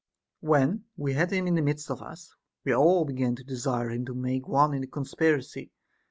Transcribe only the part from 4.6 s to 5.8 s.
in the conspiracy.